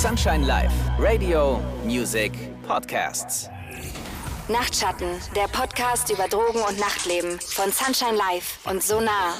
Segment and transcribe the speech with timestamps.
[0.00, 2.32] Sunshine Live, Radio, Music,
[2.66, 3.50] Podcasts.
[4.48, 9.34] Nachtschatten, der Podcast über Drogen und Nachtleben von Sunshine Live und Sonar.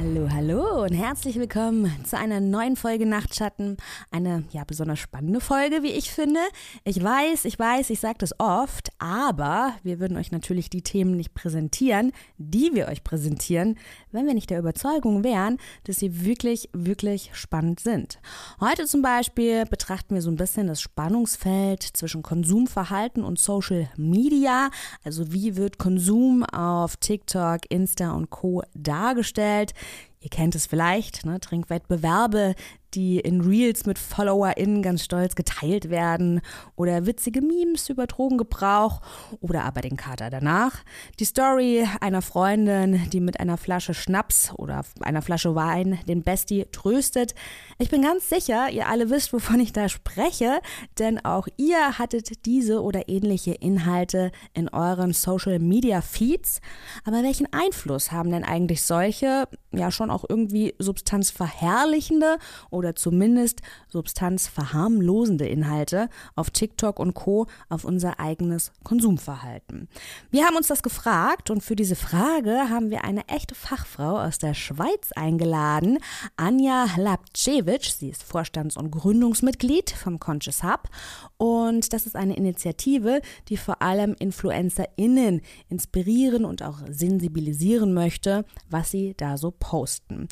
[0.00, 3.78] Hallo, hallo und herzlich willkommen zu einer neuen Folge Nachtschatten.
[4.12, 6.38] Eine ja besonders spannende Folge, wie ich finde.
[6.84, 11.16] Ich weiß, ich weiß, ich sage das oft, aber wir würden euch natürlich die Themen
[11.16, 13.76] nicht präsentieren, die wir euch präsentieren,
[14.12, 18.20] wenn wir nicht der Überzeugung wären, dass sie wirklich, wirklich spannend sind.
[18.60, 24.70] Heute zum Beispiel betrachten wir so ein bisschen das Spannungsfeld zwischen Konsumverhalten und Social Media.
[25.02, 29.74] Also wie wird Konsum auf TikTok, Insta und Co dargestellt?
[30.20, 31.38] Ihr kennt es vielleicht, ne?
[31.40, 32.54] Trinkwettbewerbe,
[32.94, 36.40] die in Reels mit FollowerInnen ganz stolz geteilt werden
[36.76, 39.00] oder witzige Memes über Drogengebrauch
[39.40, 40.84] oder aber den Kater danach.
[41.20, 46.66] Die Story einer Freundin, die mit einer Flasche Schnaps oder einer Flasche Wein den Bestie
[46.72, 47.34] tröstet.
[47.78, 50.60] Ich bin ganz sicher, ihr alle wisst, wovon ich da spreche,
[50.98, 56.60] denn auch ihr hattet diese oder ähnliche Inhalte in euren Social Media Feeds.
[57.04, 62.38] Aber welchen Einfluss haben denn eigentlich solche, ja schon auch irgendwie substanzverherrlichende
[62.78, 67.46] oder zumindest substanzverharmlosende Inhalte auf TikTok und Co.
[67.68, 69.88] auf unser eigenes Konsumverhalten.
[70.30, 74.38] Wir haben uns das gefragt und für diese Frage haben wir eine echte Fachfrau aus
[74.38, 75.98] der Schweiz eingeladen,
[76.36, 77.84] Anja Lapcevic.
[77.84, 80.88] Sie ist Vorstands- und Gründungsmitglied vom Conscious Hub
[81.36, 88.90] und das ist eine Initiative, die vor allem InfluencerInnen inspirieren und auch sensibilisieren möchte, was
[88.90, 90.28] sie da so posten.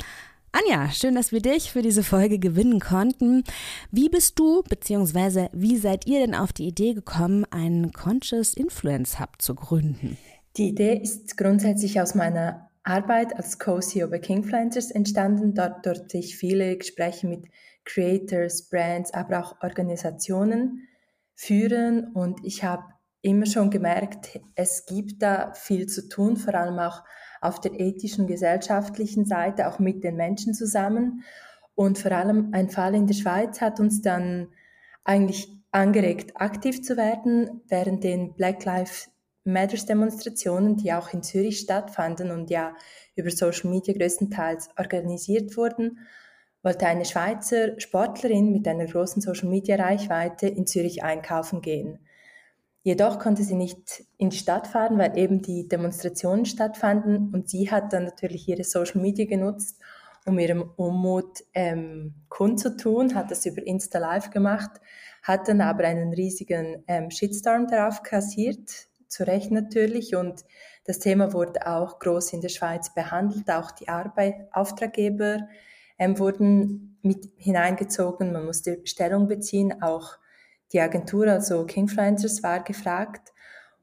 [0.57, 3.43] Anja, schön, dass wir dich für diese Folge gewinnen konnten.
[3.91, 9.19] Wie bist du, beziehungsweise wie seid ihr denn auf die Idee gekommen, einen Conscious Influence
[9.19, 10.17] Hub zu gründen?
[10.55, 15.53] Die Idee ist grundsätzlich aus meiner Arbeit als Co-CEO bei Kingfluencers entstanden.
[15.53, 17.45] Dort durfte ich viele Gespräche mit
[17.85, 20.87] Creators, Brands, aber auch Organisationen
[21.35, 22.83] führen und ich habe
[23.21, 27.03] immer schon gemerkt, es gibt da viel zu tun, vor allem auch
[27.41, 31.23] auf der ethischen, gesellschaftlichen Seite, auch mit den Menschen zusammen.
[31.75, 34.47] Und vor allem ein Fall in der Schweiz hat uns dann
[35.03, 39.09] eigentlich angeregt, aktiv zu werden während den Black Lives
[39.43, 42.75] Matters Demonstrationen, die auch in Zürich stattfanden und ja
[43.15, 45.99] über Social Media größtenteils organisiert wurden,
[46.63, 51.99] wollte eine Schweizer Sportlerin mit einer großen Social Media Reichweite in Zürich einkaufen gehen.
[52.87, 57.33] Jedoch konnte sie nicht in die Stadt fahren, weil eben die Demonstrationen stattfanden.
[57.33, 59.77] Und sie hat dann natürlich ihre Social Media genutzt,
[60.25, 64.71] um ihrem Unmut ähm, kundzutun, hat das über Insta Live gemacht,
[65.21, 70.15] hat dann aber einen riesigen ähm, Shitstorm darauf kassiert, zu Recht natürlich.
[70.15, 70.45] Und
[70.85, 75.49] das Thema wurde auch groß in der Schweiz behandelt, auch die Arbeit, Auftraggeber
[75.99, 80.17] ähm, wurden mit hineingezogen, man musste Stellung beziehen, auch
[80.73, 83.33] die Agentur, also Kingfluencers, war gefragt.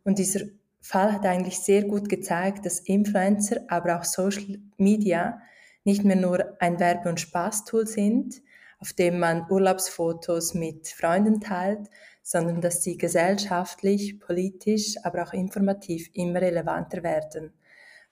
[0.05, 0.47] Und dieser
[0.81, 5.41] Fall hat eigentlich sehr gut gezeigt, dass Influencer, aber auch Social Media
[5.85, 8.43] nicht mehr nur ein Werbe- und Spaßtool sind,
[8.81, 11.89] auf dem man Urlaubsfotos mit Freunden teilt,
[12.23, 17.53] sondern dass sie gesellschaftlich, politisch, aber auch informativ immer relevanter werden.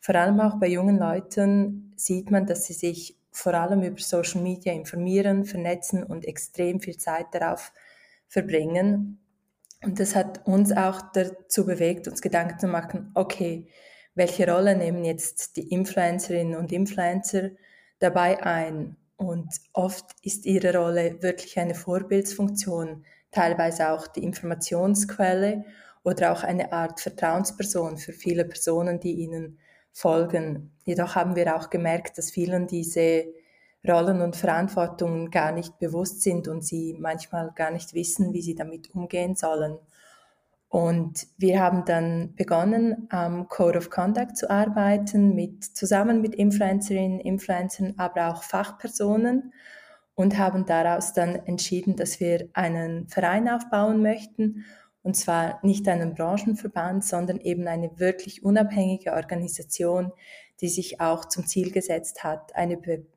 [0.01, 4.43] Vor allem auch bei jungen Leuten sieht man, dass sie sich vor allem über Social
[4.43, 7.73] Media informieren, vernetzen und extrem viel Zeit darauf
[8.33, 9.21] verbringen.
[9.85, 13.69] Und das hat uns auch dazu bewegt, uns Gedanken zu machen, okay,
[14.15, 17.51] welche Rolle nehmen jetzt die Influencerinnen und Influencer
[17.99, 18.97] dabei ein?
[19.17, 25.65] Und oft ist ihre Rolle wirklich eine Vorbildsfunktion, teilweise auch die Informationsquelle
[26.03, 29.59] oder auch eine Art Vertrauensperson für viele Personen, die ihnen
[29.93, 30.73] folgen.
[30.85, 33.27] Jedoch haben wir auch gemerkt, dass vielen diese
[33.87, 38.55] Rollen und Verantwortungen gar nicht bewusst sind und sie manchmal gar nicht wissen, wie sie
[38.55, 39.79] damit umgehen sollen.
[40.69, 47.21] Und wir haben dann begonnen, am Code of Conduct zu arbeiten, mit, zusammen mit Influencerinnen,
[47.21, 49.53] Influencern, aber auch Fachpersonen
[50.15, 54.65] und haben daraus dann entschieden, dass wir einen Verein aufbauen möchten,
[55.03, 60.13] und zwar nicht einen Branchenverband, sondern eben eine wirklich unabhängige Organisation,
[60.61, 63.09] die sich auch zum Ziel gesetzt hat, eine Vertrauen,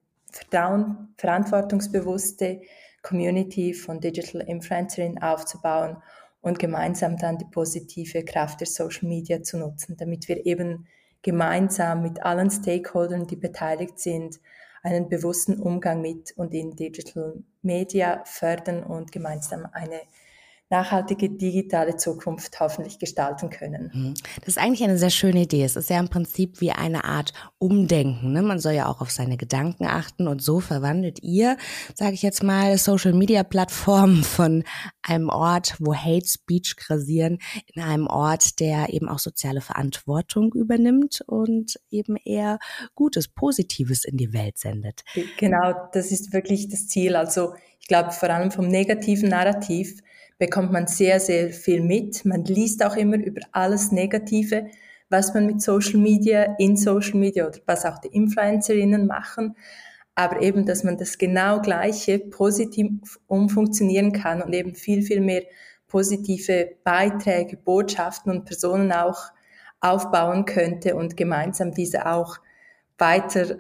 [1.17, 2.61] verantwortungsbewusste
[3.01, 5.97] Community von Digital Influencerinnen aufzubauen
[6.41, 10.87] und gemeinsam dann die positive Kraft der Social Media zu nutzen, damit wir eben
[11.21, 14.39] gemeinsam mit allen Stakeholdern, die beteiligt sind,
[14.83, 20.01] einen bewussten Umgang mit und in Digital Media fördern und gemeinsam eine
[20.69, 23.91] nachhaltige digitale Zukunft hoffentlich gestalten können.
[23.93, 24.13] Mhm.
[24.39, 25.63] Das ist eigentlich eine sehr schöne Idee.
[25.63, 28.33] Es ist ja im Prinzip wie eine Art Umdenken.
[28.33, 28.41] Ne?
[28.41, 31.57] Man soll ja auch auf seine Gedanken achten und so verwandelt ihr,
[31.93, 34.63] sage ich jetzt mal, Social-Media-Plattformen von
[35.03, 37.37] einem Ort, wo Hate Speech grasieren,
[37.73, 42.57] in einem Ort, der eben auch soziale Verantwortung übernimmt und eben eher
[42.95, 45.03] Gutes, Positives in die Welt sendet.
[45.37, 47.15] Genau, das ist wirklich das Ziel.
[47.15, 50.01] Also ich glaube vor allem vom negativen Narrativ
[50.37, 52.25] bekommt man sehr, sehr viel mit.
[52.25, 54.67] Man liest auch immer über alles Negative,
[55.09, 59.55] was man mit Social Media, in Social Media oder was auch die Influencerinnen machen.
[60.15, 65.43] Aber eben, dass man das genau gleiche positiv umfunktionieren kann und eben viel, viel mehr
[65.87, 69.31] positive Beiträge, Botschaften und Personen auch
[69.81, 72.37] aufbauen könnte und gemeinsam diese auch
[72.97, 73.59] weiter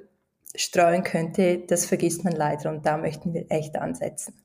[0.55, 4.44] streuen könnte, das vergisst man leider und da möchten wir echt ansetzen.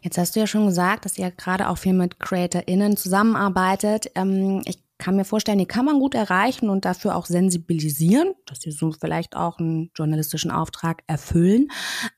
[0.00, 4.10] Jetzt hast du ja schon gesagt, dass ihr gerade auch viel mit CreatorInnen zusammenarbeitet.
[4.14, 8.60] Ähm, ich kann mir vorstellen, die kann man gut erreichen und dafür auch sensibilisieren, dass
[8.60, 11.68] sie so vielleicht auch einen journalistischen Auftrag erfüllen.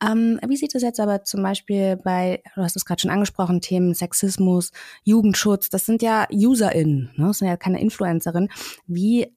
[0.06, 3.62] Ähm, wie sieht es jetzt aber zum Beispiel bei, du hast es gerade schon angesprochen,
[3.62, 4.70] Themen Sexismus,
[5.02, 7.28] Jugendschutz, das sind ja UserInnen, ne?
[7.28, 8.50] das sind ja keine InfluencerInnen.
[8.86, 9.34] Wie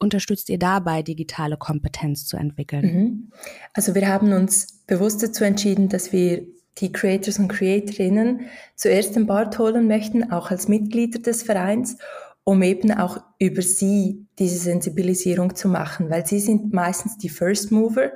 [0.00, 2.84] unterstützt ihr dabei, digitale Kompetenz zu entwickeln?
[2.84, 3.32] Mhm.
[3.74, 6.46] Also wir haben uns bewusst dazu entschieden, dass wir
[6.80, 8.46] die Creators und Creatorinnen
[8.76, 11.98] zuerst an Bord holen möchten, auch als Mitglieder des Vereins,
[12.44, 17.70] um eben auch über sie diese Sensibilisierung zu machen, weil sie sind meistens die First
[17.70, 18.12] Mover,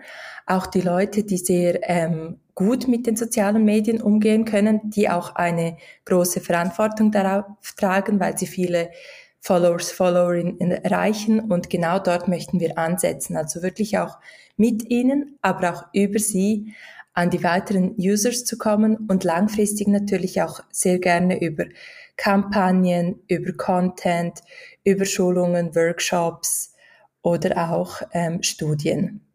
[0.46, 5.34] auch die Leute, die sehr ähm, gut mit den sozialen Medien umgehen können, die auch
[5.34, 7.44] eine große Verantwortung darauf
[7.76, 8.90] tragen, weil sie viele
[9.40, 11.40] Followers, Followerinnen erreichen.
[11.40, 14.18] Und genau dort möchten wir ansetzen, also wirklich auch
[14.56, 16.74] mit ihnen, aber auch über sie
[17.14, 21.64] an die weiteren Users zu kommen und langfristig natürlich auch sehr gerne über
[22.16, 24.40] Kampagnen, über Content,
[24.84, 26.74] über Schulungen, Workshops
[27.22, 29.31] oder auch ähm, Studien.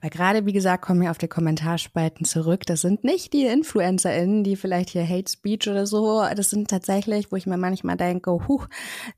[0.00, 2.66] Weil gerade, wie gesagt, kommen wir auf die Kommentarspalten zurück.
[2.66, 7.32] Das sind nicht die InfluencerInnen, die vielleicht hier Hate Speech oder so, das sind tatsächlich,
[7.32, 8.66] wo ich mir manchmal denke, huh,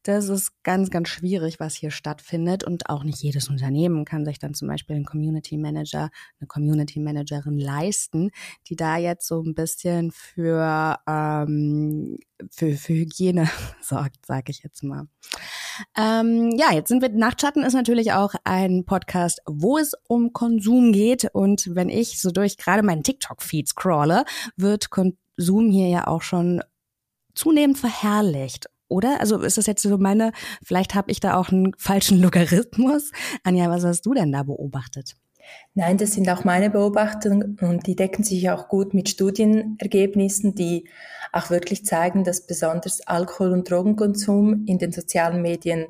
[0.03, 2.65] das ist ganz, ganz schwierig, was hier stattfindet.
[2.65, 6.11] Und auch nicht jedes Unternehmen kann sich dann zum Beispiel einen Community Manager,
[6.41, 8.31] eine Community Managerin leisten,
[8.69, 12.19] die da jetzt so ein bisschen für, ähm,
[12.51, 13.49] für, für Hygiene
[13.81, 15.07] sorgt, sage ich jetzt mal.
[15.97, 20.93] Ähm, ja, jetzt sind wir, Nachtschatten ist natürlich auch ein Podcast, wo es um Konsum
[20.93, 21.29] geht.
[21.33, 24.25] Und wenn ich so durch gerade meinen TikTok-Feed scrolle,
[24.57, 26.63] wird Konsum hier ja auch schon
[27.35, 28.67] zunehmend verherrlicht.
[28.89, 29.21] Oder?
[29.21, 30.33] Also ist das jetzt so meine,
[30.63, 33.11] vielleicht habe ich da auch einen falschen Logarithmus.
[33.43, 35.17] Anja, was hast du denn da beobachtet?
[35.75, 40.89] Nein, das sind auch meine Beobachtungen und die decken sich auch gut mit Studienergebnissen, die
[41.33, 45.87] auch wirklich zeigen, dass besonders Alkohol- und Drogenkonsum in den sozialen Medien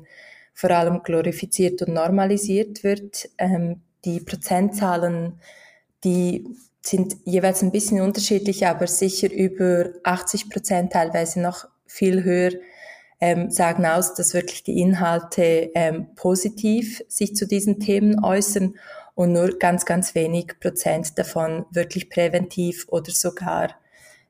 [0.53, 3.29] vor allem glorifiziert und normalisiert wird.
[3.37, 5.39] Ähm, die Prozentzahlen,
[6.03, 6.45] die
[6.81, 12.51] sind jeweils ein bisschen unterschiedlich, aber sicher über 80 Prozent, teilweise noch viel höher,
[13.19, 18.75] ähm, sagen aus, dass wirklich die Inhalte ähm, positiv sich zu diesen Themen äußern
[19.15, 23.69] und nur ganz, ganz wenig Prozent davon wirklich präventiv oder sogar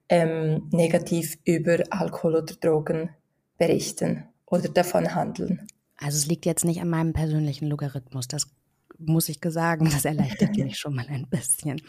[0.07, 3.09] ähm, negativ über Alkohol oder Drogen
[3.57, 5.67] berichten oder davon handeln.
[5.97, 8.27] Also es liegt jetzt nicht an meinem persönlichen Logarithmus.
[8.27, 8.47] Das
[8.99, 11.81] muss ich sagen, das erleichtert mich schon mal ein bisschen.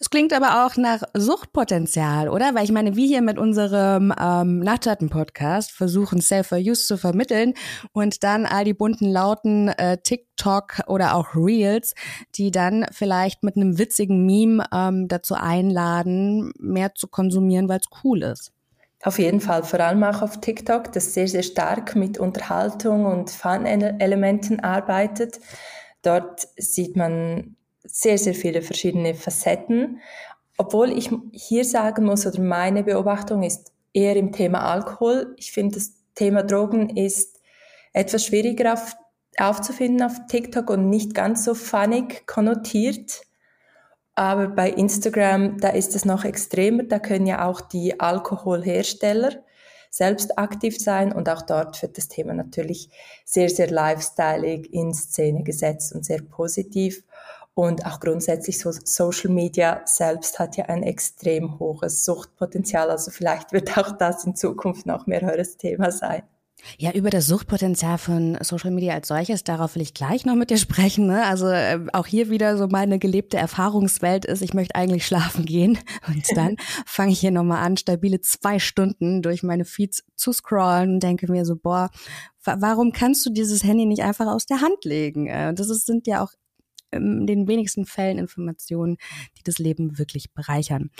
[0.00, 2.54] Es klingt aber auch nach Suchtpotenzial, oder?
[2.54, 7.54] Weil ich meine, wir hier mit unserem ähm, Nachtschatten-Podcast versuchen, Self-for-Use zu vermitteln
[7.92, 11.94] und dann all die bunten, lauten äh, TikTok oder auch Reels,
[12.36, 17.88] die dann vielleicht mit einem witzigen Meme ähm, dazu einladen, mehr zu konsumieren, weil es
[18.04, 18.52] cool ist.
[19.02, 23.30] Auf jeden Fall, vor allem auch auf TikTok, das sehr, sehr stark mit Unterhaltung und
[23.30, 25.38] Fun-Elementen arbeitet.
[26.06, 30.00] Dort sieht man sehr, sehr viele verschiedene Facetten.
[30.56, 35.34] Obwohl ich hier sagen muss, oder meine Beobachtung ist eher im Thema Alkohol.
[35.36, 37.40] Ich finde, das Thema Drogen ist
[37.92, 38.94] etwas schwieriger auf,
[39.36, 43.22] aufzufinden auf TikTok und nicht ganz so funnig konnotiert.
[44.14, 46.84] Aber bei Instagram, da ist es noch extremer.
[46.84, 49.42] Da können ja auch die Alkoholhersteller
[49.96, 52.90] selbst aktiv sein und auch dort wird das Thema natürlich
[53.24, 57.02] sehr, sehr lifestyleig in Szene gesetzt und sehr positiv.
[57.54, 62.90] Und auch grundsätzlich so Social Media selbst hat ja ein extrem hohes Suchtpotenzial.
[62.90, 66.24] Also vielleicht wird auch das in Zukunft noch mehr eures Thema sein.
[66.78, 70.50] Ja, über das Suchtpotenzial von Social Media als solches, darauf will ich gleich noch mit
[70.50, 71.06] dir sprechen.
[71.06, 71.24] Ne?
[71.24, 75.78] Also äh, auch hier wieder so meine gelebte Erfahrungswelt ist, ich möchte eigentlich schlafen gehen
[76.08, 76.56] und dann
[76.86, 81.30] fange ich hier nochmal an, stabile zwei Stunden durch meine Feeds zu scrollen und denke
[81.30, 81.90] mir so, boah,
[82.44, 85.26] warum kannst du dieses Handy nicht einfach aus der Hand legen?
[85.26, 86.32] Äh, das ist, sind ja auch
[86.96, 88.96] in den wenigsten Fällen Informationen,
[89.38, 90.90] die das Leben wirklich bereichern.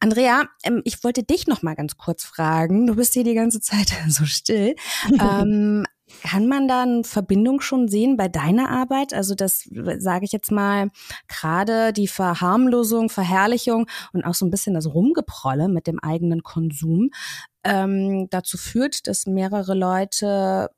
[0.00, 2.86] Andrea, ähm, ich wollte dich noch mal ganz kurz fragen.
[2.86, 4.74] Du bist hier die ganze Zeit so still.
[5.20, 5.84] ähm,
[6.22, 9.12] kann man da eine Verbindung schon sehen bei deiner Arbeit?
[9.12, 10.90] Also das sage ich jetzt mal
[11.28, 17.10] gerade die Verharmlosung, Verherrlichung und auch so ein bisschen das Rumgeprolle mit dem eigenen Konsum
[17.62, 20.70] ähm, dazu führt, dass mehrere Leute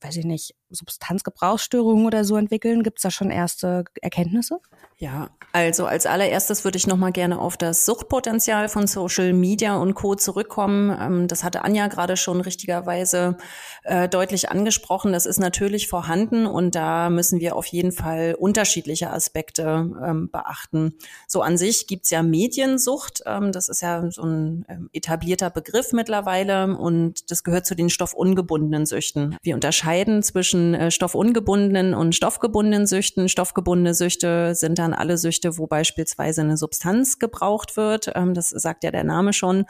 [0.00, 2.82] weiß ich nicht, Substanzgebrauchsstörungen oder so entwickeln?
[2.82, 4.60] Gibt es da schon erste Erkenntnisse?
[5.00, 9.76] Ja, also als allererstes würde ich noch mal gerne auf das Suchtpotenzial von Social Media
[9.76, 10.16] und Co.
[10.16, 10.90] zurückkommen.
[11.00, 13.38] Ähm, das hatte Anja gerade schon richtigerweise
[13.84, 15.12] äh, deutlich angesprochen.
[15.12, 20.94] Das ist natürlich vorhanden und da müssen wir auf jeden Fall unterschiedliche Aspekte ähm, beachten.
[21.28, 23.22] So an sich gibt's ja Mediensucht.
[23.24, 28.84] Ähm, das ist ja so ein etablierter Begriff mittlerweile und das gehört zu den stoffungebundenen
[28.84, 29.36] Süchten.
[29.42, 33.28] Wir unterscheiden zwischen äh, stoffungebundenen und stoffgebundenen Süchten.
[33.28, 38.10] Stoffgebundene Süchte sind dann dann alle Süchte, wo beispielsweise eine Substanz gebraucht wird.
[38.14, 39.66] Ähm, das sagt ja der Name schon.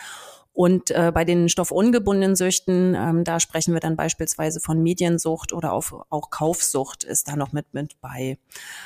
[0.59, 5.73] Und äh, bei den stoffungebundenen Süchten, ähm, da sprechen wir dann beispielsweise von Mediensucht oder
[5.73, 8.39] auf, auch Kaufsucht ist da noch mit, mit bei.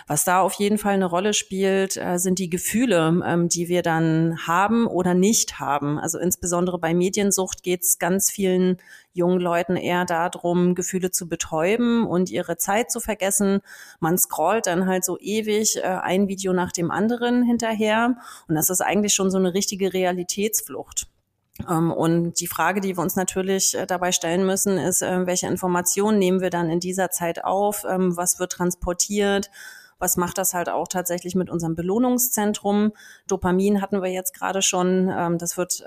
[0.07, 3.81] Was da auf jeden Fall eine Rolle spielt, äh, sind die Gefühle, ähm, die wir
[3.81, 5.99] dann haben oder nicht haben.
[5.99, 8.77] Also insbesondere bei Mediensucht geht es ganz vielen
[9.15, 13.63] jungen Leuten eher darum, Gefühle zu betäuben und ihre Zeit zu vergessen.
[13.99, 18.19] Man scrollt dann halt so ewig äh, ein Video nach dem anderen hinterher.
[18.47, 21.09] Und das ist eigentlich schon so eine richtige Realitätsflucht.
[21.69, 25.47] Ähm, und die Frage, die wir uns natürlich äh, dabei stellen müssen, ist, äh, welche
[25.47, 27.85] Informationen nehmen wir dann in dieser Zeit auf?
[27.89, 29.51] Ähm, was wird transportiert?
[29.99, 32.93] Was macht das halt auch tatsächlich mit unserem Belohnungszentrum?
[33.29, 35.11] Dopamin hatten wir jetzt gerade schon.
[35.15, 35.85] Ähm, das wird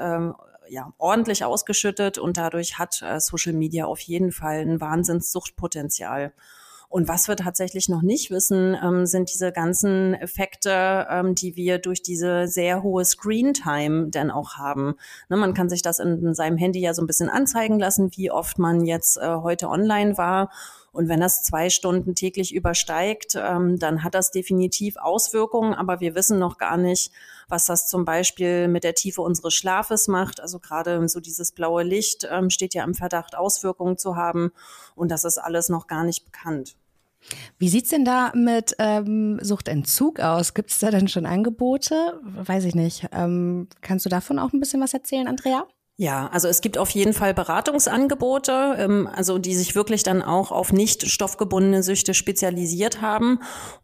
[0.70, 6.34] ja, ordentlich ausgeschüttet und dadurch hat äh, Social Media auf jeden Fall ein Wahnsinnssuchtpotenzial.
[6.90, 11.80] Und was wir tatsächlich noch nicht wissen, ähm, sind diese ganzen Effekte, ähm, die wir
[11.80, 14.96] durch diese sehr hohe Screen-Time dann auch haben.
[15.30, 18.12] Ne, man kann sich das in, in, seinem Handy ja so ein bisschen anzeigen lassen,
[18.16, 20.52] wie oft man jetzt äh, heute online war.
[20.96, 26.16] Und wenn das zwei Stunden täglich übersteigt, ähm, dann hat das definitiv Auswirkungen, aber wir
[26.16, 27.12] wissen noch gar nicht,
[27.50, 30.40] was das zum Beispiel mit der Tiefe unseres Schlafes macht.
[30.40, 34.54] Also gerade so dieses blaue Licht ähm, steht ja im Verdacht, Auswirkungen zu haben.
[34.96, 36.78] Und das ist alles noch gar nicht bekannt.
[37.58, 40.54] Wie sieht's denn da mit ähm, Suchtentzug aus?
[40.54, 42.22] Gibt es da denn schon Angebote?
[42.24, 43.08] Weiß ich nicht.
[43.12, 45.68] Ähm, kannst du davon auch ein bisschen was erzählen, Andrea?
[45.98, 50.52] Ja, also es gibt auf jeden Fall Beratungsangebote, ähm, also die sich wirklich dann auch
[50.52, 53.40] auf nicht stoffgebundene Süchte spezialisiert haben.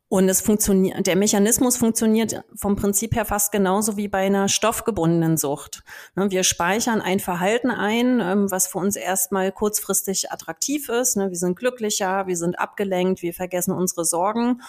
[0.10, 5.38] Und es funktioniert, der Mechanismus funktioniert vom Prinzip her fast genauso wie bei einer stoffgebundenen
[5.38, 5.86] Sucht.
[6.16, 11.16] Ne, wir speichern ein Verhalten ein, ähm, was für uns erstmal kurzfristig attraktiv ist.
[11.16, 14.62] Ne, wir sind glücklicher, wir sind abgelenkt, wir vergessen unsere Sorgen.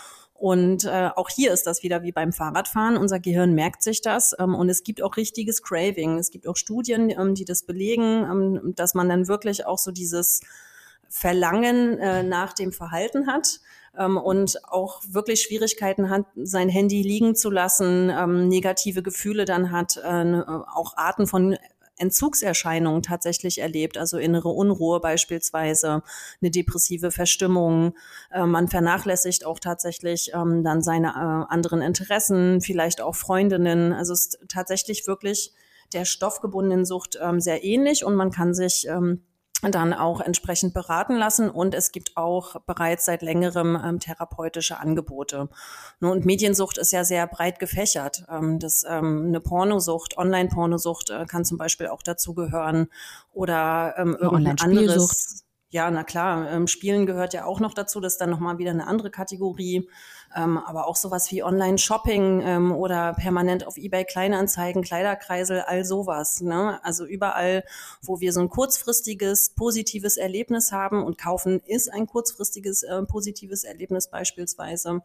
[0.43, 2.97] Und äh, auch hier ist das wieder wie beim Fahrradfahren.
[2.97, 6.19] Unser Gehirn merkt sich das ähm, und es gibt auch richtiges Craving.
[6.19, 9.93] Es gibt auch Studien, ähm, die das belegen, ähm, dass man dann wirklich auch so
[9.93, 10.41] dieses
[11.09, 13.61] Verlangen äh, nach dem Verhalten hat
[13.97, 19.71] ähm, und auch wirklich Schwierigkeiten hat, sein Handy liegen zu lassen, ähm, negative Gefühle dann
[19.71, 20.43] hat, äh,
[20.75, 21.57] auch Arten von
[22.03, 26.03] Entzugserscheinungen tatsächlich erlebt, also innere Unruhe beispielsweise,
[26.41, 27.95] eine depressive Verstimmung.
[28.31, 33.93] Äh, man vernachlässigt auch tatsächlich ähm, dann seine äh, anderen Interessen, vielleicht auch Freundinnen.
[33.93, 35.53] Also es ist tatsächlich wirklich
[35.93, 39.23] der stoffgebundenen Sucht ähm, sehr ähnlich und man kann sich ähm,
[39.71, 41.49] dann auch entsprechend beraten lassen.
[41.49, 45.49] Und es gibt auch bereits seit längerem ähm, therapeutische Angebote.
[46.01, 48.25] Ne, und Mediensucht ist ja sehr breit gefächert.
[48.29, 52.89] Ähm, das, ähm, eine Pornosucht, Online-Pornosucht äh, kann zum Beispiel auch dazu gehören
[53.33, 55.45] oder ähm, irgendein anderes.
[55.71, 57.99] Ja, na klar, ähm, Spielen gehört ja auch noch dazu.
[58.01, 59.89] Das ist dann nochmal wieder eine andere Kategorie
[60.37, 66.41] ähm, aber auch sowas wie Online-Shopping ähm, oder permanent auf eBay Kleinanzeigen, Kleiderkreisel, all sowas.
[66.41, 66.81] Ne?
[66.85, 67.65] Also überall,
[68.03, 73.65] wo wir so ein kurzfristiges, positives Erlebnis haben und kaufen ist ein kurzfristiges, äh, positives
[73.65, 75.03] Erlebnis beispielsweise,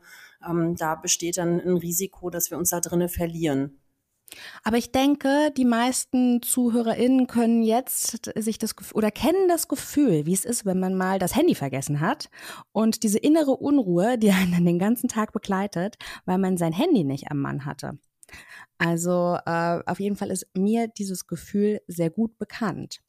[0.48, 3.80] ähm, da besteht dann ein Risiko, dass wir uns da drinnen verlieren.
[4.64, 10.26] Aber ich denke, die meisten ZuhörerInnen können jetzt sich das Gefühl oder kennen das Gefühl,
[10.26, 12.30] wie es ist, wenn man mal das Handy vergessen hat
[12.72, 17.32] und diese innere Unruhe, die einen den ganzen Tag begleitet, weil man sein Handy nicht
[17.32, 17.98] am Mann hatte.
[18.80, 23.00] Also äh, auf jeden Fall ist mir dieses Gefühl sehr gut bekannt.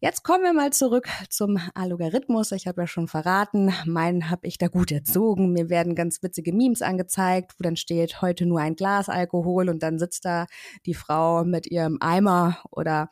[0.00, 2.50] Jetzt kommen wir mal zurück zum Algorithmus.
[2.50, 5.52] Ich habe ja schon verraten, meinen habe ich da gut erzogen.
[5.52, 9.84] Mir werden ganz witzige Memes angezeigt, wo dann steht, heute nur ein Glas Alkohol und
[9.84, 10.46] dann sitzt da
[10.84, 13.08] die Frau mit ihrem Eimer oder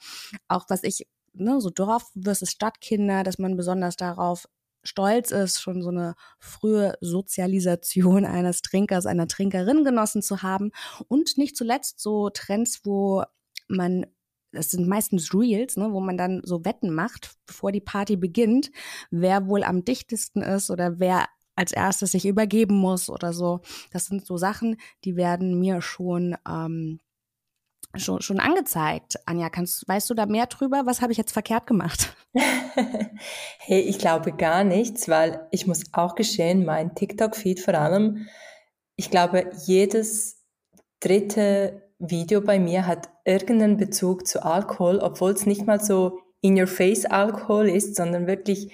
[0.48, 4.48] auch was ich, ne, so Dorf versus Stadtkinder, dass man besonders darauf
[4.82, 10.70] stolz ist, schon so eine frühe Sozialisation eines Trinkers, einer Trinkerin genossen zu haben.
[11.08, 13.24] Und nicht zuletzt so Trends, wo
[13.68, 14.06] man
[14.54, 18.70] das sind meistens Reels, ne, wo man dann so Wetten macht, bevor die Party beginnt,
[19.10, 23.60] wer wohl am dichtesten ist oder wer als erstes sich übergeben muss oder so.
[23.92, 27.00] Das sind so Sachen, die werden mir schon ähm,
[27.94, 29.18] schon, schon angezeigt.
[29.26, 30.82] Anja, kannst, weißt du da mehr drüber?
[30.84, 32.16] Was habe ich jetzt verkehrt gemacht?
[33.58, 38.26] hey, ich glaube gar nichts, weil ich muss auch geschehen, mein TikTok-Feed vor allem,
[38.96, 40.42] ich glaube, jedes
[41.00, 47.06] dritte Video bei mir hat irgendeinen Bezug zu Alkohol, obwohl es nicht mal so in-your-face
[47.06, 48.72] Alkohol ist, sondern wirklich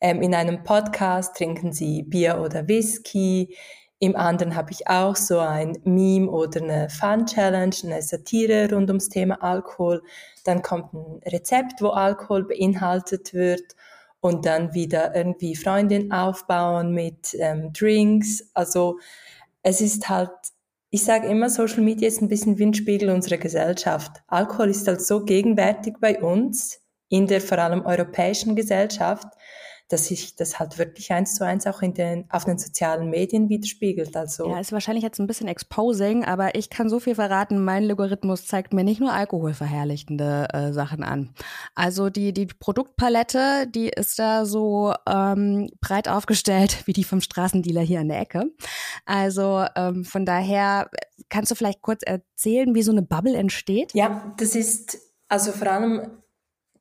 [0.00, 3.56] ähm, in einem Podcast trinken sie Bier oder Whisky,
[3.98, 9.08] im anderen habe ich auch so ein Meme oder eine Fun-Challenge, eine Satire rund ums
[9.08, 10.02] Thema Alkohol.
[10.44, 13.74] Dann kommt ein Rezept, wo Alkohol beinhaltet wird
[14.20, 18.50] und dann wieder irgendwie Freundin aufbauen mit ähm, Drinks.
[18.52, 18.98] Also
[19.62, 20.30] es ist halt,
[20.90, 24.22] ich sage immer, Social Media ist ein bisschen Windspiegel unserer Gesellschaft.
[24.26, 29.28] Alkohol ist halt so gegenwärtig bei uns in der vor allem europäischen Gesellschaft,
[29.88, 33.48] dass sich das halt wirklich eins zu eins auch in den, auf den sozialen Medien
[33.48, 34.16] widerspiegelt.
[34.16, 37.84] Also ja, ist wahrscheinlich jetzt ein bisschen exposing, aber ich kann so viel verraten, mein
[37.84, 41.34] Logarithmus zeigt mir nicht nur alkoholverherrlichende äh, Sachen an.
[41.74, 47.82] Also die, die Produktpalette, die ist da so ähm, breit aufgestellt wie die vom Straßendealer
[47.82, 48.50] hier an der Ecke.
[49.04, 50.90] Also ähm, von daher
[51.28, 53.94] kannst du vielleicht kurz erzählen, wie so eine Bubble entsteht?
[53.94, 56.22] Ja, das ist also vor allem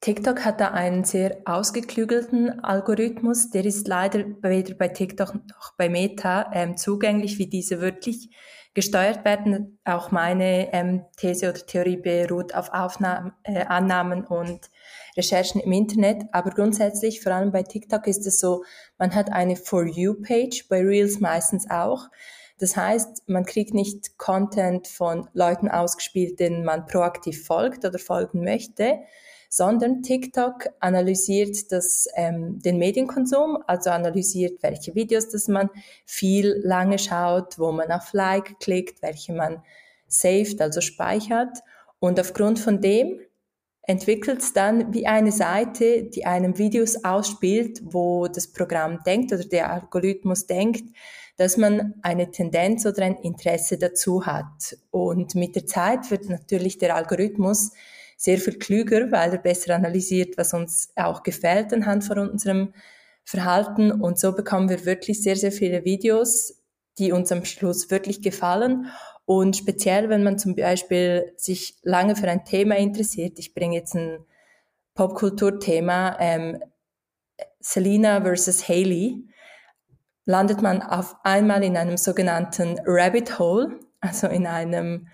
[0.06, 3.50] TikTok hat da einen sehr ausgeklügelten Algorithmus.
[3.50, 8.30] Der ist leider weder bei TikTok noch bei Meta ähm, zugänglich, wie diese wirklich
[8.76, 9.80] gesteuert werden.
[9.84, 14.70] Auch meine ähm, These oder Theorie beruht auf Aufnahmen, äh, Annahmen und
[15.18, 16.26] Recherchen im Internet.
[16.34, 18.64] Aber grundsätzlich, vor allem bei TikTok, ist es so,
[19.00, 22.10] man hat eine For You-Page, bei Reels meistens auch.
[22.60, 28.44] Das heißt, man kriegt nicht Content von Leuten ausgespielt, denen man proaktiv folgt oder folgen
[28.44, 29.00] möchte,
[29.56, 35.70] sondern TikTok analysiert das, ähm, den Medienkonsum, also analysiert, welche Videos dass man
[36.06, 39.64] viel lange schaut, wo man auf Like klickt, welche man
[40.10, 41.60] saved, also speichert.
[42.00, 43.22] Und aufgrund von dem
[43.84, 49.46] entwickelt es dann wie eine Seite, die einem Videos ausspielt, wo das Programm denkt oder
[49.46, 50.84] der Algorithmus denkt,
[51.38, 54.78] dass man eine Tendenz oder ein Interesse dazu hat.
[54.92, 57.72] Und mit der Zeit wird natürlich der Algorithmus
[58.16, 62.74] sehr viel klüger, weil er besser analysiert, was uns auch gefällt anhand von unserem
[63.24, 63.92] Verhalten.
[63.92, 66.62] Und so bekommen wir wirklich sehr, sehr viele Videos,
[66.98, 68.88] die uns am Schluss wirklich gefallen.
[69.26, 73.96] Und speziell, wenn man zum Beispiel sich lange für ein Thema interessiert, ich bringe jetzt
[73.96, 74.20] ein
[74.94, 76.64] Popkulturthema, ähm,
[77.60, 79.28] Selena versus Haley,
[80.26, 85.08] landet man auf einmal in einem sogenannten Rabbit Hole, also in einem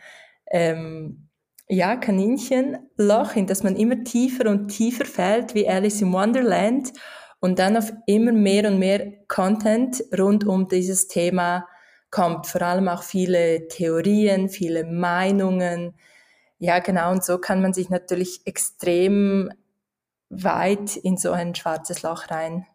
[0.51, 1.29] ähm,
[1.71, 6.91] ja, Kaninchenloch, in das man immer tiefer und tiefer fällt, wie Alice in Wonderland,
[7.39, 11.65] und dann auf immer mehr und mehr Content rund um dieses Thema
[12.12, 12.45] kommt.
[12.47, 15.95] Vor allem auch viele Theorien, viele Meinungen.
[16.60, 19.49] Ja, genau, und so kann man sich natürlich extrem
[20.29, 22.67] weit in so ein schwarzes Loch rein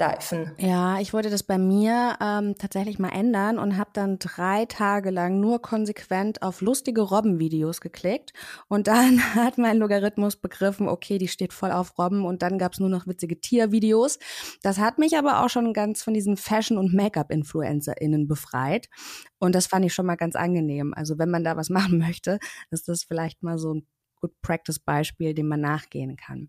[0.00, 0.52] diven.
[0.58, 5.10] Ja, ich wollte das bei mir ähm, tatsächlich mal ändern und habe dann drei Tage
[5.10, 8.32] lang nur konsequent auf lustige Robben-Videos geklickt.
[8.68, 12.80] Und dann hat mein Logarithmus begriffen, okay, die steht voll auf Robben und dann gab's
[12.80, 14.18] nur noch witzige Tiervideos.
[14.62, 18.88] Das hat mich aber auch schon ganz von diesen Fashion- und Make-up-InfluencerInnen befreit.
[19.38, 20.92] Und das fand ich schon mal ganz angenehm.
[20.94, 22.38] Also wenn man da was machen möchte,
[22.70, 23.86] ist das vielleicht mal so ein
[24.20, 26.48] Good Practice-Beispiel, dem man nachgehen kann.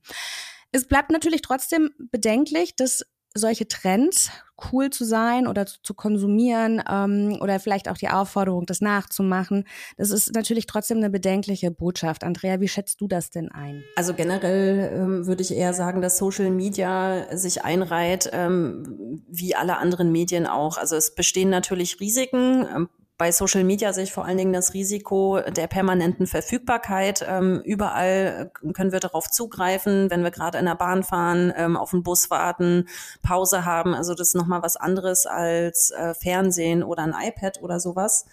[0.72, 3.06] Es bleibt natürlich trotzdem bedenklich, dass
[3.36, 4.32] solche Trends,
[4.72, 9.66] cool zu sein oder zu, zu konsumieren ähm, oder vielleicht auch die Aufforderung, das nachzumachen,
[9.98, 12.24] das ist natürlich trotzdem eine bedenkliche Botschaft.
[12.24, 13.84] Andrea, wie schätzt du das denn ein?
[13.98, 19.78] Also generell ähm, würde ich eher sagen, dass Social Media sich einreiht, ähm, wie alle
[19.78, 20.78] anderen Medien auch.
[20.78, 22.66] Also es bestehen natürlich Risiken.
[22.74, 27.26] Ähm, bei Social Media sehe ich vor allen Dingen das Risiko der permanenten Verfügbarkeit.
[27.28, 31.92] Ähm, überall können wir darauf zugreifen, wenn wir gerade in der Bahn fahren, ähm, auf
[31.92, 32.90] den Bus warten,
[33.22, 33.94] Pause haben.
[33.94, 38.26] Also das ist nochmal was anderes als äh, Fernsehen oder ein iPad oder sowas.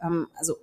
[0.00, 0.56] Ähm, also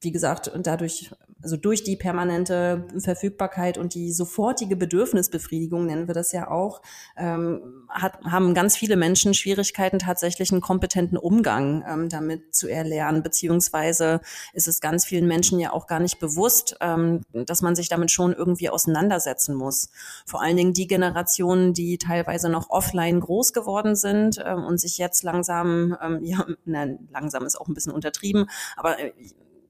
[0.00, 1.10] wie gesagt, dadurch,
[1.42, 6.82] also durch die permanente Verfügbarkeit und die sofortige Bedürfnisbefriedigung, nennen wir das ja auch,
[7.16, 13.22] ähm, hat, haben ganz viele Menschen Schwierigkeiten, tatsächlich einen kompetenten Umgang ähm, damit zu erlernen,
[13.22, 14.20] beziehungsweise
[14.52, 18.10] ist es ganz vielen Menschen ja auch gar nicht bewusst, ähm, dass man sich damit
[18.10, 19.90] schon irgendwie auseinandersetzen muss.
[20.26, 24.98] Vor allen Dingen die Generationen, die teilweise noch offline groß geworden sind ähm, und sich
[24.98, 29.12] jetzt langsam, ähm, ja, nein, langsam ist auch ein bisschen untertrieben, aber äh,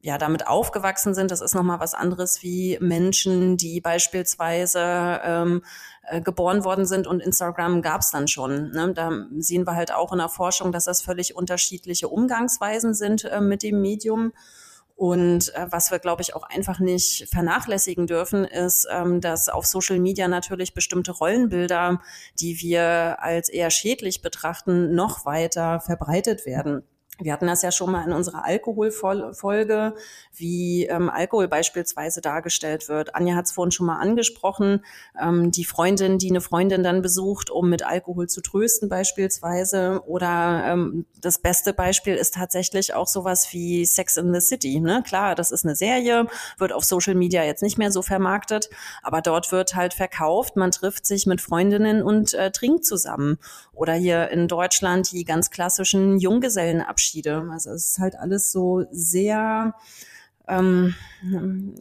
[0.01, 1.31] ja damit aufgewachsen sind.
[1.31, 5.63] Das ist nochmal was anderes wie Menschen, die beispielsweise ähm,
[6.05, 8.71] äh, geboren worden sind und Instagram gab es dann schon.
[8.71, 8.93] Ne?
[8.95, 13.41] Da sehen wir halt auch in der Forschung, dass das völlig unterschiedliche Umgangsweisen sind äh,
[13.41, 14.33] mit dem Medium.
[14.97, 19.65] Und äh, was wir, glaube ich, auch einfach nicht vernachlässigen dürfen, ist, ähm, dass auf
[19.65, 22.03] Social Media natürlich bestimmte Rollenbilder,
[22.39, 26.83] die wir als eher schädlich betrachten, noch weiter verbreitet werden.
[27.21, 29.95] Wir hatten das ja schon mal in unserer Alkoholfolge,
[30.35, 33.15] wie ähm, Alkohol beispielsweise dargestellt wird.
[33.15, 34.85] Anja hat es vorhin schon mal angesprochen.
[35.21, 40.03] Ähm, die Freundin, die eine Freundin dann besucht, um mit Alkohol zu trösten beispielsweise.
[40.07, 44.81] Oder ähm, das beste Beispiel ist tatsächlich auch sowas wie Sex in the City.
[44.81, 45.03] Ne?
[45.07, 46.27] Klar, das ist eine Serie,
[46.59, 48.71] wird auf Social Media jetzt nicht mehr so vermarktet,
[49.03, 53.39] aber dort wird halt verkauft, man trifft sich mit Freundinnen und äh, trinkt zusammen.
[53.73, 57.10] Oder hier in Deutschland die ganz klassischen Junggesellenabschiede.
[57.51, 59.75] Also es ist halt alles so sehr
[60.51, 60.95] ähm,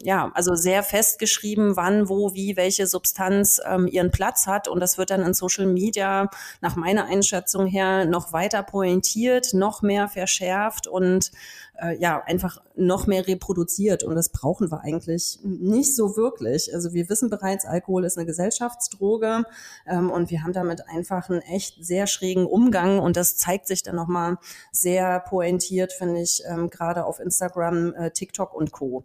[0.02, 4.68] ja, also sehr festgeschrieben, wann, wo, wie, welche Substanz ähm, ihren Platz hat.
[4.68, 9.82] Und das wird dann in Social Media nach meiner Einschätzung her noch weiter pointiert, noch
[9.82, 11.32] mehr verschärft und
[11.80, 14.04] äh, ja, einfach noch mehr reproduziert.
[14.04, 16.74] Und das brauchen wir eigentlich nicht so wirklich.
[16.74, 19.44] Also wir wissen bereits, Alkohol ist eine Gesellschaftsdroge
[19.86, 22.98] ähm, und wir haben damit einfach einen echt sehr schrägen Umgang.
[22.98, 24.38] Und das zeigt sich dann nochmal
[24.72, 29.04] sehr pointiert, finde ich, ähm, gerade auf Instagram, äh, TikTok und Co.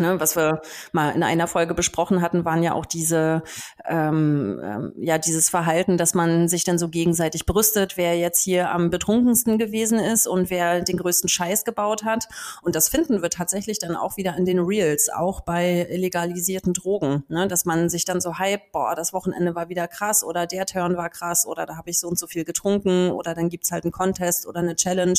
[0.00, 3.44] Ne, was wir mal in einer Folge besprochen hatten, waren ja auch diese,
[3.84, 8.70] ähm, ähm, ja, dieses Verhalten, dass man sich dann so gegenseitig brüstet, wer jetzt hier
[8.70, 12.26] am betrunkensten gewesen ist und wer den größten Scheiß gebaut hat.
[12.62, 17.22] Und das finden wir tatsächlich dann auch wieder in den Reels, auch bei illegalisierten Drogen,
[17.28, 20.66] ne, dass man sich dann so hype, boah, das Wochenende war wieder krass oder der
[20.66, 23.70] Turn war krass oder da habe ich so und so viel getrunken oder dann gibt's
[23.70, 25.18] halt einen Contest oder eine Challenge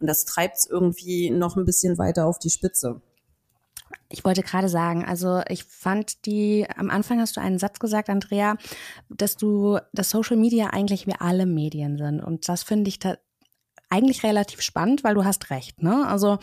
[0.00, 3.02] und das treibt's irgendwie noch ein bisschen weiter auf die Spitze.
[4.08, 8.08] Ich wollte gerade sagen, also ich fand die, am Anfang hast du einen Satz gesagt,
[8.08, 8.56] Andrea,
[9.08, 12.20] dass du, dass Social Media eigentlich wie alle Medien sind.
[12.20, 12.98] Und das finde ich
[13.90, 15.82] eigentlich relativ spannend, weil du hast recht.
[15.82, 16.06] Ne?
[16.06, 16.38] Also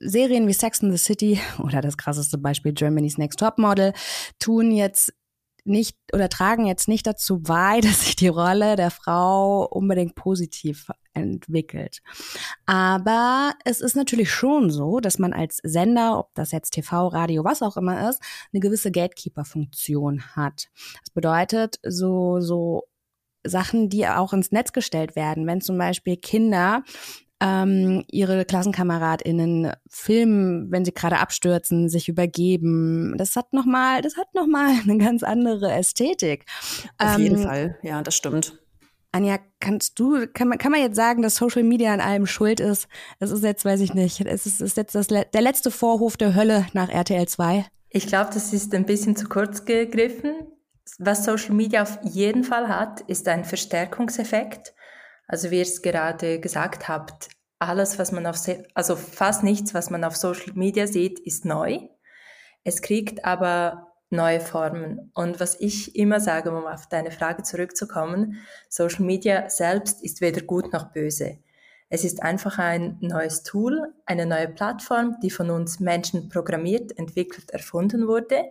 [0.00, 3.92] Serien wie Sex in the City oder das krasseste Beispiel Germany's Next Top Model
[4.38, 5.12] tun jetzt
[5.64, 10.90] nicht oder tragen jetzt nicht dazu bei, dass sich die Rolle der Frau unbedingt positiv
[11.14, 12.00] entwickelt.
[12.66, 17.44] Aber es ist natürlich schon so, dass man als Sender, ob das jetzt TV, Radio,
[17.44, 18.20] was auch immer ist,
[18.52, 20.68] eine gewisse Gatekeeper-Funktion hat.
[21.00, 22.88] Das bedeutet, so, so
[23.46, 26.82] Sachen, die auch ins Netz gestellt werden, wenn zum Beispiel Kinder
[27.40, 33.14] ähm, ihre KlassenkameradInnen filmen, wenn sie gerade abstürzen, sich übergeben.
[33.18, 36.46] Das hat nochmal, das hat noch mal eine ganz andere Ästhetik.
[36.98, 38.58] Auf ähm, jeden Fall, ja, das stimmt.
[39.12, 42.58] Anja, kannst du, kann man, kann man jetzt sagen, dass Social Media an allem schuld
[42.58, 42.88] ist?
[43.20, 46.34] Es ist jetzt, weiß ich nicht, es ist, ist jetzt das, der letzte Vorhof der
[46.34, 47.64] Hölle nach RTL 2.
[47.90, 50.32] Ich glaube, das ist ein bisschen zu kurz gegriffen.
[50.98, 54.74] Was Social Media auf jeden Fall hat, ist ein Verstärkungseffekt.
[55.26, 58.38] Also wie ihr es gerade gesagt habt, alles, was man auf,
[58.74, 61.78] also fast nichts, was man auf Social Media sieht, ist neu.
[62.62, 65.10] Es kriegt aber neue Formen.
[65.14, 70.42] Und was ich immer sage, um auf deine Frage zurückzukommen, Social Media selbst ist weder
[70.42, 71.38] gut noch böse.
[71.88, 77.50] Es ist einfach ein neues Tool, eine neue Plattform, die von uns Menschen programmiert, entwickelt,
[77.50, 78.44] erfunden wurde,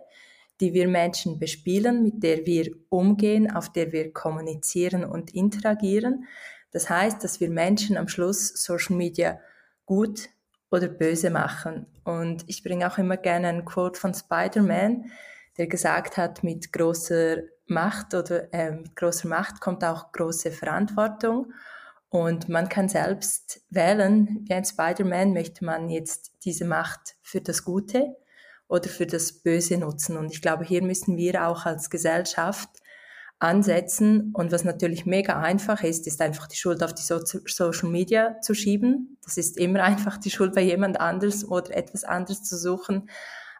[0.60, 6.26] die wir Menschen bespielen, mit der wir umgehen, auf der wir kommunizieren und interagieren.
[6.74, 9.38] Das heißt, dass wir Menschen am Schluss Social Media
[9.86, 10.28] gut
[10.72, 11.86] oder böse machen.
[12.02, 15.04] Und ich bringe auch immer gerne ein Quote von Spider-Man,
[15.56, 21.52] der gesagt hat, mit großer Macht oder äh, mit großer Macht kommt auch große Verantwortung.
[22.08, 27.64] Und man kann selbst wählen, wie ein Spider-Man möchte man jetzt diese Macht für das
[27.64, 28.16] Gute
[28.66, 30.16] oder für das Böse nutzen.
[30.16, 32.68] Und ich glaube, hier müssen wir auch als Gesellschaft
[33.44, 34.32] ansetzen.
[34.34, 38.40] Und was natürlich mega einfach ist, ist einfach die Schuld auf die so Social Media
[38.40, 39.18] zu schieben.
[39.22, 43.08] Das ist immer einfach die Schuld bei jemand anders oder etwas anderes zu suchen.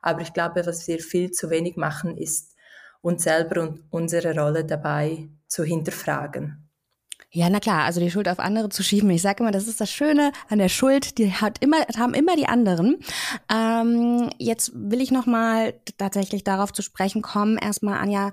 [0.03, 2.55] Aber ich glaube, was wir viel zu wenig machen, ist
[3.01, 6.64] uns selber und unsere Rolle dabei zu hinterfragen.
[7.37, 9.11] Ja, na klar, also die Schuld auf andere zu schieben.
[9.11, 12.37] Ich sage immer, das ist das Schöne an der Schuld, die hat immer, haben immer
[12.37, 12.99] die anderen.
[13.53, 17.59] Ähm, jetzt will ich nochmal tatsächlich darauf zu sprechen kommen.
[17.59, 18.31] Erstmal, Anja,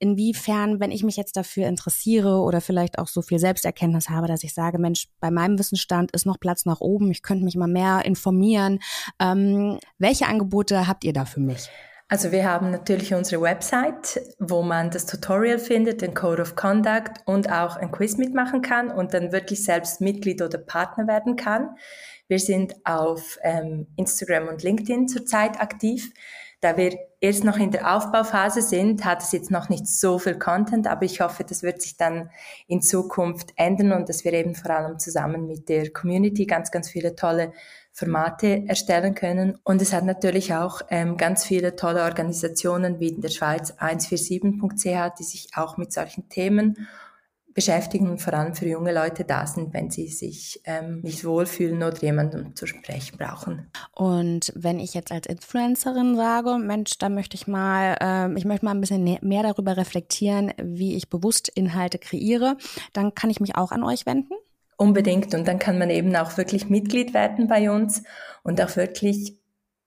[0.00, 4.42] inwiefern, wenn ich mich jetzt dafür interessiere oder vielleicht auch so viel Selbsterkenntnis habe, dass
[4.42, 7.68] ich sage, Mensch, bei meinem Wissensstand ist noch Platz nach oben, ich könnte mich mal
[7.68, 8.80] mehr informieren.
[9.20, 11.70] Ähm, welche Angebote habt ihr da für mich?
[12.08, 17.22] Also wir haben natürlich unsere Website, wo man das Tutorial findet, den Code of Conduct
[17.24, 21.76] und auch ein Quiz mitmachen kann und dann wirklich selbst Mitglied oder Partner werden kann.
[22.28, 26.12] Wir sind auf ähm, Instagram und LinkedIn zurzeit aktiv.
[26.60, 30.38] Da wir erst noch in der Aufbauphase sind, hat es jetzt noch nicht so viel
[30.38, 32.30] Content, aber ich hoffe, das wird sich dann
[32.66, 36.88] in Zukunft ändern und dass wir eben vor allem zusammen mit der Community ganz, ganz
[36.88, 37.52] viele tolle
[37.94, 39.56] Formate erstellen können.
[39.62, 45.14] Und es hat natürlich auch ähm, ganz viele tolle Organisationen wie in der Schweiz 147.ch,
[45.16, 46.88] die sich auch mit solchen Themen
[47.54, 51.84] beschäftigen und vor allem für junge Leute da sind, wenn sie sich ähm, nicht wohlfühlen
[51.84, 53.70] oder jemanden zu sprechen brauchen.
[53.92, 58.64] Und wenn ich jetzt als Influencerin sage, Mensch, da möchte ich mal, äh, ich möchte
[58.64, 62.56] mal ein bisschen mehr darüber reflektieren, wie ich bewusst Inhalte kreiere,
[62.92, 64.34] dann kann ich mich auch an euch wenden?
[64.76, 65.34] Unbedingt.
[65.34, 68.02] Und dann kann man eben auch wirklich Mitglied werden bei uns
[68.42, 69.38] und auch wirklich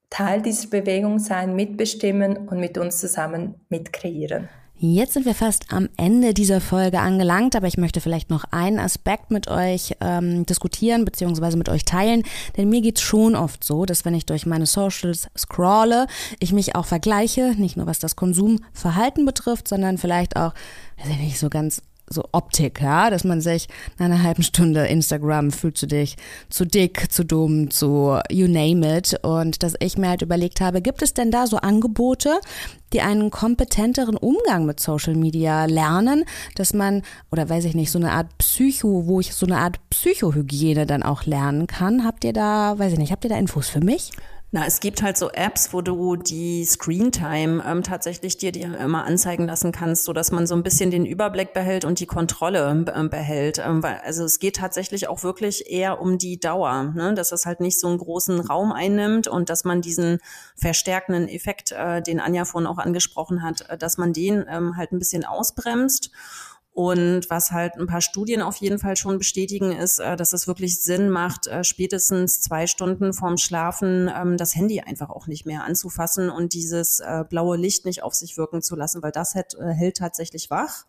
[0.10, 4.50] Teil dieser Bewegung sein, mitbestimmen und mit uns zusammen mitkreieren.
[4.80, 8.78] Jetzt sind wir fast am Ende dieser Folge angelangt, aber ich möchte vielleicht noch einen
[8.78, 12.22] Aspekt mit euch ähm, diskutieren beziehungsweise mit euch teilen,
[12.56, 16.06] denn mir geht's schon oft so, dass wenn ich durch meine Socials scrolle,
[16.40, 20.54] ich mich auch vergleiche, nicht nur was das Konsumverhalten betrifft, sondern vielleicht auch,
[21.00, 23.68] weiß ich nicht, so ganz so Optik, ja, dass man sich
[23.98, 26.16] nach einer halben Stunde Instagram fühlst du dich
[26.50, 30.82] zu dick, zu dumm, zu you name it und dass ich mir halt überlegt habe,
[30.82, 32.40] gibt es denn da so Angebote,
[32.94, 36.24] die einen kompetenteren Umgang mit Social Media lernen,
[36.56, 39.78] dass man oder weiß ich nicht, so eine Art Psycho, wo ich so eine Art
[39.90, 42.06] Psychohygiene dann auch lernen kann.
[42.06, 44.12] Habt ihr da, weiß ich nicht, habt ihr da Infos für mich?
[44.50, 49.04] Na, es gibt halt so Apps, wo du die Screentime ähm, tatsächlich dir, dir immer
[49.04, 52.86] anzeigen lassen kannst, so dass man so ein bisschen den Überblick behält und die Kontrolle
[52.88, 53.60] äh, behält.
[53.60, 57.14] Ähm, weil, also es geht tatsächlich auch wirklich eher um die Dauer, ne?
[57.14, 60.20] dass es halt nicht so einen großen Raum einnimmt und dass man diesen
[60.56, 64.94] verstärkenden Effekt, äh, den Anja vorhin auch angesprochen hat, äh, dass man den ähm, halt
[64.94, 66.10] ein bisschen ausbremst
[66.78, 70.46] und was halt ein paar Studien auf jeden Fall schon bestätigen, ist, äh, dass es
[70.46, 75.48] wirklich Sinn macht, äh, spätestens zwei Stunden vorm Schlafen ähm, das Handy einfach auch nicht
[75.48, 79.34] mehr anzufassen und dieses äh, blaue Licht nicht auf sich wirken zu lassen, weil das
[79.34, 80.86] hält, hält tatsächlich wach.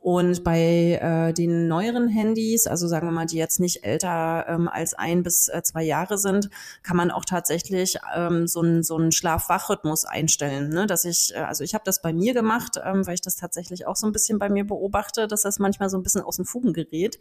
[0.00, 4.66] Und bei äh, den neueren Handys, also sagen wir mal, die jetzt nicht älter ähm,
[4.66, 6.48] als ein bis äh, zwei Jahre sind,
[6.82, 10.70] kann man auch tatsächlich ähm, so einen so einen Schlaf-Wach-Rhythmus einstellen.
[10.70, 10.86] Ne?
[10.86, 13.86] Dass ich, äh, also ich habe das bei mir gemacht, ähm, weil ich das tatsächlich
[13.86, 16.46] auch so ein bisschen bei mir beobachte, dass das manchmal so ein bisschen aus den
[16.46, 17.18] Fugen gerät.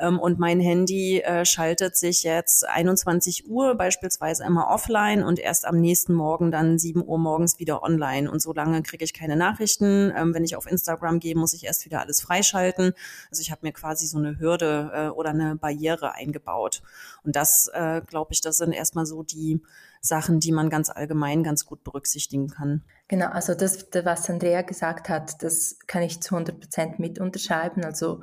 [0.00, 5.66] Ähm, und mein Handy äh, schaltet sich jetzt 21 Uhr beispielsweise immer offline und erst
[5.66, 8.30] am nächsten Morgen dann 7 Uhr morgens wieder online.
[8.30, 10.10] Und so lange kriege ich keine Nachrichten.
[10.16, 12.92] Ähm, wenn ich auf Instagram gehe, muss ich erst wieder alles alles freischalten.
[13.30, 16.82] Also ich habe mir quasi so eine Hürde äh, oder eine Barriere eingebaut.
[17.24, 19.62] Und das, äh, glaube ich, das sind erstmal so die
[20.00, 22.82] Sachen, die man ganz allgemein ganz gut berücksichtigen kann.
[23.08, 27.84] Genau, also das, was Andrea gesagt hat, das kann ich zu 100 Prozent mit unterschreiben.
[27.84, 28.22] Also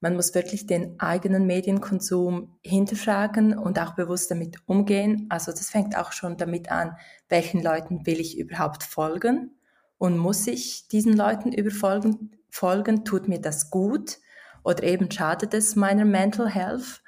[0.00, 5.26] man muss wirklich den eigenen Medienkonsum hinterfragen und auch bewusst damit umgehen.
[5.28, 6.96] Also das fängt auch schon damit an,
[7.28, 9.57] welchen Leuten will ich überhaupt folgen
[9.98, 14.18] und muss ich diesen Leuten überfolgen, folgen, tut mir das gut
[14.62, 17.02] oder eben schadet es meiner Mental Health.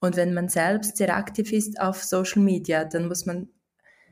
[0.00, 3.48] Und wenn man selbst sehr aktiv ist auf Social Media, dann muss man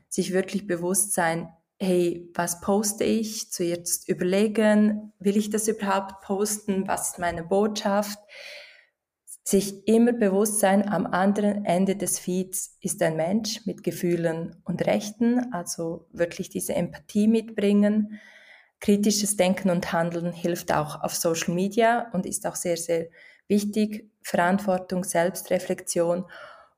[0.07, 3.51] sich wirklich bewusst sein, hey, was poste ich?
[3.51, 6.87] Zuerst überlegen, will ich das überhaupt posten?
[6.87, 8.19] Was ist meine Botschaft?
[9.49, 14.85] Sich immer bewusst sein, am anderen Ende des Feeds ist ein Mensch mit Gefühlen und
[14.85, 18.19] Rechten, also wirklich diese Empathie mitbringen
[18.79, 23.07] kritisches Denken und Handeln hilft auch auf Social Media und ist auch sehr, sehr
[23.47, 24.09] wichtig.
[24.21, 26.25] Verantwortung, Selbstreflexion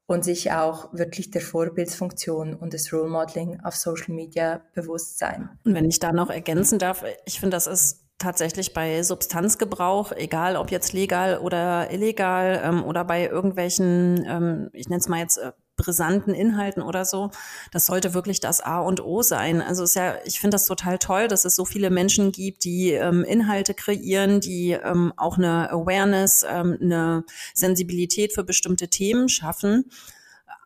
[0.05, 5.49] und sich auch wirklich der Vorbildsfunktion und des Role Modeling auf Social Media bewusst sein.
[5.65, 10.55] Und wenn ich da noch ergänzen darf, ich finde, das ist tatsächlich bei Substanzgebrauch, egal
[10.55, 15.37] ob jetzt legal oder illegal ähm, oder bei irgendwelchen, ähm, ich nenne es mal jetzt
[15.37, 17.31] äh, brisanten Inhalten oder so.
[17.71, 19.61] Das sollte wirklich das A und O sein.
[19.61, 22.91] Also ist ja, ich finde das total toll, dass es so viele Menschen gibt, die
[22.91, 29.89] ähm, Inhalte kreieren, die ähm, auch eine Awareness, ähm, eine Sensibilität für bestimmte Themen schaffen.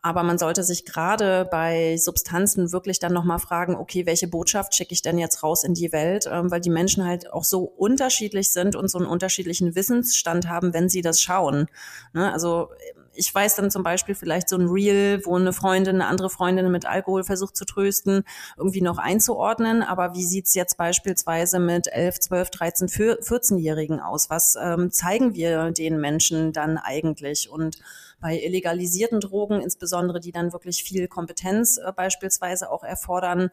[0.06, 4.92] Aber man sollte sich gerade bei Substanzen wirklich dann nochmal fragen, okay, welche Botschaft schicke
[4.92, 6.28] ich denn jetzt raus in die Welt?
[6.30, 10.72] Ähm, weil die Menschen halt auch so unterschiedlich sind und so einen unterschiedlichen Wissensstand haben,
[10.72, 11.66] wenn sie das schauen.
[12.12, 12.32] Ne?
[12.32, 12.68] Also
[13.14, 16.70] ich weiß dann zum Beispiel vielleicht so ein Reel, wo eine Freundin, eine andere Freundin
[16.70, 18.22] mit Alkohol versucht zu trösten,
[18.56, 19.82] irgendwie noch einzuordnen.
[19.82, 24.30] Aber wie sieht's jetzt beispielsweise mit 11, 12, 13, 14-Jährigen aus?
[24.30, 27.50] Was ähm, zeigen wir den Menschen dann eigentlich?
[27.50, 27.78] Und
[28.20, 33.50] bei illegalisierten Drogen, insbesondere die dann wirklich viel Kompetenz äh, beispielsweise auch erfordern,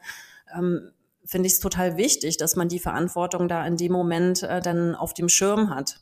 [0.55, 0.91] ähm,
[1.25, 4.95] finde ich es total wichtig, dass man die Verantwortung da in dem Moment äh, dann
[4.95, 5.99] auf dem Schirm hat.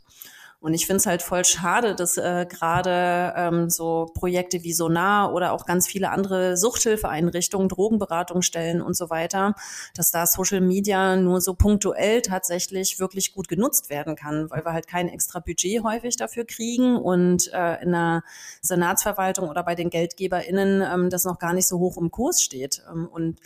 [0.62, 5.34] Und ich finde es halt voll schade, dass äh, gerade ähm, so Projekte wie Sonar
[5.34, 9.56] oder auch ganz viele andere Suchthilfeeinrichtungen, Drogenberatungsstellen und so weiter,
[9.95, 14.71] dass da Social Media nur so punktuell tatsächlich wirklich gut genutzt werden kann, weil wir
[14.71, 18.24] halt kein extra Budget häufig dafür kriegen und äh, in der
[18.62, 22.84] Senatsverwaltung oder bei den GeldgeberInnen ähm, das noch gar nicht so hoch im Kurs steht.
[22.88, 23.39] Ähm, und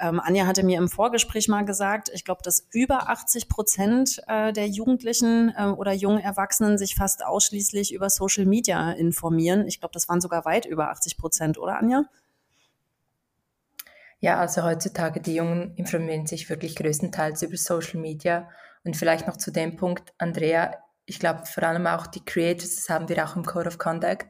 [0.00, 4.52] ähm, Anja hatte mir im Vorgespräch mal gesagt, ich glaube, dass über 80 Prozent äh,
[4.52, 9.66] der Jugendlichen äh, oder jungen Erwachsenen Erwachsenen sich fast ausschließlich über Social Media informieren.
[9.66, 12.04] Ich glaube, das waren sogar weit über 80 Prozent, oder Anja?
[14.20, 18.50] Ja, also heutzutage die Jungen informieren sich wirklich größtenteils über Social Media.
[18.84, 20.74] Und vielleicht noch zu dem Punkt, Andrea,
[21.06, 24.26] ich glaube vor allem auch die Creators, das haben wir auch im Code of Conduct,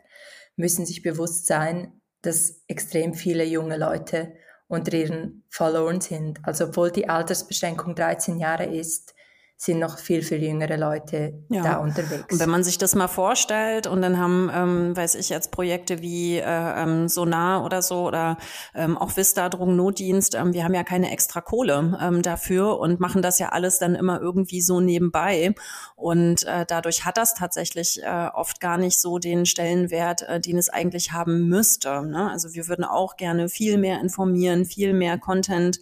[0.57, 4.35] müssen sich bewusst sein, dass extrem viele junge Leute
[4.69, 6.39] unter ihren Followern sind.
[6.45, 9.15] Also obwohl die Altersbeschränkung 13 Jahre ist,
[9.63, 11.63] sind noch viel, viel jüngere Leute ja.
[11.63, 12.33] da unterwegs.
[12.33, 16.01] Und wenn man sich das mal vorstellt und dann haben, ähm, weiß ich jetzt, Projekte
[16.01, 16.43] wie äh,
[16.83, 18.39] ähm, Sonar oder so oder
[18.75, 23.21] ähm, auch Vista Drogennotdienst, ähm, wir haben ja keine extra Kohle ähm, dafür und machen
[23.21, 25.55] das ja alles dann immer irgendwie so nebenbei.
[25.95, 30.57] Und äh, dadurch hat das tatsächlich äh, oft gar nicht so den Stellenwert, äh, den
[30.57, 32.07] es eigentlich haben müsste.
[32.07, 32.31] Ne?
[32.31, 35.81] Also wir würden auch gerne viel mehr informieren, viel mehr Content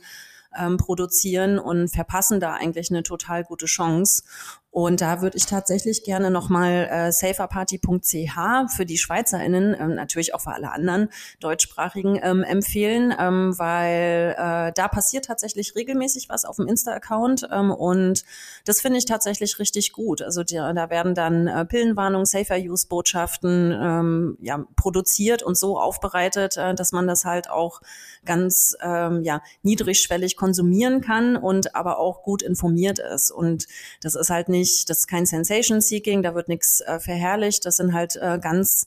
[0.56, 4.22] ähm, produzieren und verpassen da eigentlich eine total gute Chance.
[4.70, 10.42] Und da würde ich tatsächlich gerne nochmal äh, saferparty.ch für die SchweizerInnen, ähm, natürlich auch
[10.42, 11.08] für alle anderen
[11.40, 17.70] deutschsprachigen ähm, empfehlen, ähm, weil äh, da passiert tatsächlich regelmäßig was auf dem Insta-Account ähm,
[17.70, 18.24] und
[18.66, 20.20] das finde ich tatsächlich richtig gut.
[20.20, 26.74] Also die, da werden dann äh, Pillenwarnungen, Safer-Use-Botschaften ähm, ja, produziert und so aufbereitet, äh,
[26.74, 27.80] dass man das halt auch
[28.26, 33.30] ganz ähm, ja, niedrigschwellig konsumieren kann und aber auch gut informiert ist.
[33.30, 33.66] Und
[34.02, 37.64] das ist halt nicht nicht, das ist kein Sensation Seeking, da wird nichts äh, verherrlicht.
[37.64, 38.86] Das sind halt äh, ganz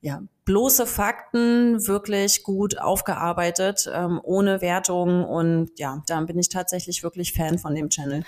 [0.00, 5.24] ja, bloße Fakten, wirklich gut aufgearbeitet, ähm, ohne Wertung.
[5.24, 8.22] Und ja, da bin ich tatsächlich wirklich Fan von dem Channel.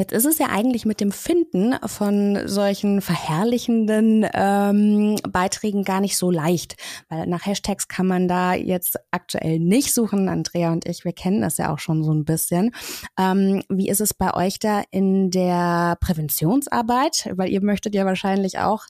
[0.00, 6.16] Jetzt ist es ja eigentlich mit dem Finden von solchen verherrlichenden ähm, Beiträgen gar nicht
[6.16, 6.76] so leicht,
[7.10, 10.30] weil nach Hashtags kann man da jetzt aktuell nicht suchen.
[10.30, 12.74] Andrea und ich, wir kennen das ja auch schon so ein bisschen.
[13.18, 17.32] Ähm, wie ist es bei euch da in der Präventionsarbeit?
[17.34, 18.86] Weil ihr möchtet ja wahrscheinlich auch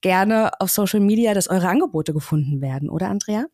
[0.00, 3.44] gerne auf Social Media, dass eure Angebote gefunden werden, oder Andrea?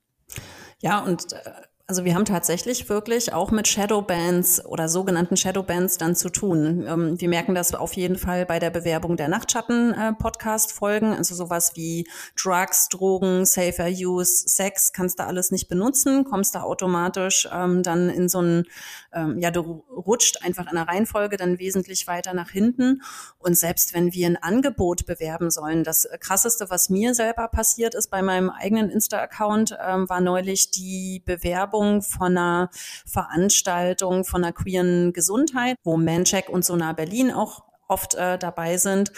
[0.81, 1.51] Ja, und äh
[1.87, 6.83] also wir haben tatsächlich wirklich auch mit Shadowbands oder sogenannten Shadowbands dann zu tun.
[6.89, 11.13] Ähm, wir merken das auf jeden Fall bei der Bewerbung der Nachtschatten-Podcast-Folgen.
[11.13, 12.09] Also sowas wie
[12.43, 18.09] Drugs, Drogen, Safer Use, Sex kannst du alles nicht benutzen, kommst da automatisch ähm, dann
[18.09, 18.65] in so einen,
[19.13, 23.03] ähm, ja, du rutscht einfach in der Reihenfolge dann wesentlich weiter nach hinten.
[23.37, 28.11] Und selbst wenn wir ein Angebot bewerben sollen, das krasseste, was mir selber passiert ist
[28.11, 32.71] bei meinem eigenen Insta-Account, ähm, war neulich die Bewerbung Werbung von einer
[33.07, 39.13] Veranstaltung von einer queeren Gesundheit, wo Mancheck und Sonar Berlin auch oft äh, dabei sind.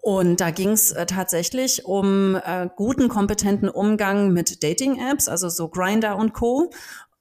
[0.00, 5.68] Und da ging es äh, tatsächlich um äh, guten, kompetenten Umgang mit Dating-Apps, also so
[5.68, 6.70] Grinder und Co.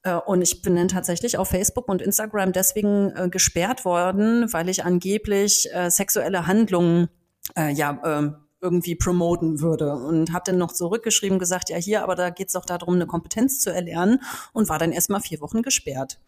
[0.04, 4.70] Äh, und ich bin dann tatsächlich auf Facebook und Instagram deswegen äh, gesperrt worden, weil
[4.70, 7.10] ich angeblich äh, sexuelle Handlungen
[7.58, 9.94] äh, ja, äh, irgendwie promoten würde.
[9.94, 13.06] Und habe dann noch zurückgeschrieben, gesagt, ja hier, aber da geht es doch darum, eine
[13.06, 14.22] Kompetenz zu erlernen
[14.54, 16.20] und war dann erstmal vier Wochen gesperrt.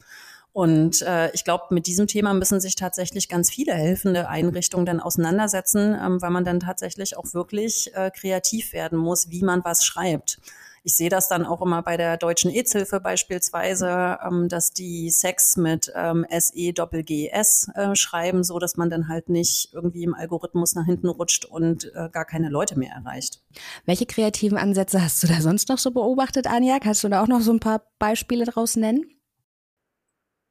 [0.53, 4.99] Und äh, ich glaube, mit diesem Thema müssen sich tatsächlich ganz viele helfende Einrichtungen dann
[4.99, 9.85] auseinandersetzen, ähm, weil man dann tatsächlich auch wirklich äh, kreativ werden muss, wie man was
[9.85, 10.39] schreibt.
[10.87, 15.57] Ich sehe das dann auch immer bei der deutschen AIDS-Hilfe beispielsweise, ähm, dass die Sex
[15.57, 20.75] mit ähm, SE Doppel-GS äh, schreiben, so dass man dann halt nicht irgendwie im Algorithmus
[20.75, 23.43] nach hinten rutscht und äh, gar keine Leute mehr erreicht.
[23.85, 26.79] Welche kreativen Ansätze hast du da sonst noch so beobachtet, Anja?
[26.79, 29.11] Kannst du da auch noch so ein paar Beispiele draus nennen?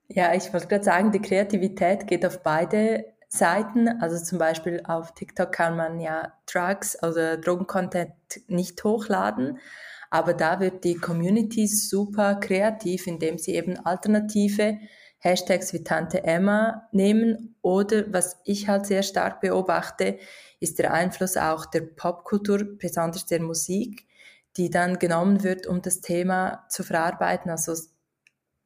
[0.09, 3.89] Ja, ich wollte gerade sagen, die Kreativität geht auf beide Seiten.
[4.03, 8.13] Also zum Beispiel auf TikTok kann man ja Drugs, also Drogencontent
[8.49, 9.61] nicht hochladen.
[10.11, 14.79] Aber da wird die Community super kreativ, indem sie eben alternative
[15.19, 20.19] Hashtags wie Tante Emma nehmen oder was ich halt sehr stark beobachte,
[20.61, 24.07] ist der Einfluss auch der Popkultur, besonders der Musik,
[24.57, 27.51] die dann genommen wird, um das Thema zu verarbeiten.
[27.51, 27.75] Also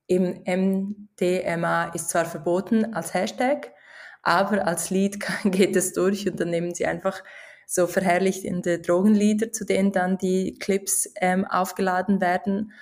[0.06, 3.72] im MDMA ist zwar verboten als Hashtag,
[4.22, 7.22] aber als Lied geht es durch und dann nehmen sie einfach
[7.72, 12.72] so verherrlichende Drogenlieder, zu denen dann die Clips ähm, aufgeladen werden.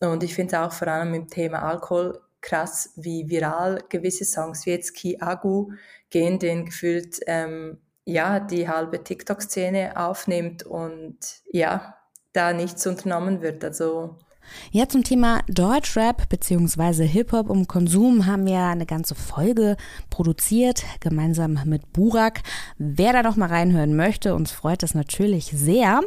[0.00, 4.70] Und ich finde auch vor allem im Thema Alkohol krass, wie viral gewisse Songs wie
[4.70, 5.70] jetzt Ki Agu
[6.10, 11.18] gehen, den gefühlt ähm, ja die halbe TikTok-Szene aufnimmt und
[11.52, 11.96] ja
[12.32, 13.62] da nichts unternommen wird.
[13.62, 14.18] Also
[14.70, 17.06] ja, zum Thema Deutschrap bzw.
[17.06, 19.76] Hip-Hop um Konsum haben wir eine ganze Folge
[20.10, 22.42] produziert, gemeinsam mit Burak.
[22.78, 26.00] Wer da noch mal reinhören möchte, uns freut das natürlich sehr.